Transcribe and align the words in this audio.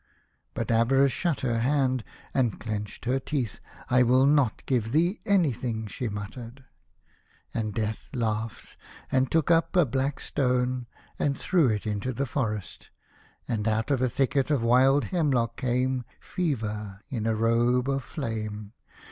But 0.55 0.71
Avarice 0.71 1.11
shut 1.11 1.41
her 1.41 1.59
hand, 1.59 2.03
and 2.33 2.59
clenched 2.59 3.05
her 3.05 3.19
teeth." 3.19 3.59
I 3.97 4.01
will 4.01 4.25
not 4.25 4.65
give 4.65 4.93
thee 4.93 5.19
anything," 5.27 5.85
she 5.85 6.09
muttered. 6.09 6.65
And 7.53 7.71
Death 7.75 8.09
laughed, 8.11 8.77
and 9.11 9.29
took 9.31 9.51
up 9.51 9.75
a 9.75 9.85
black 9.85 10.19
stone, 10.19 10.87
and 11.19 11.37
threw 11.37 11.67
it 11.67 11.85
into 11.85 12.13
the 12.13 12.25
forest, 12.25 12.89
and 13.47 13.67
out 13.67 13.91
of 13.91 14.01
a 14.01 14.09
thicket 14.09 14.49
of 14.49 14.63
wild 14.63 15.03
hemlock 15.13 15.55
came 15.55 16.03
Fever 16.19 17.01
in 17.09 17.27
a 17.27 17.35
robe 17.35 17.87
of 17.87 18.03
flame. 18.03 18.73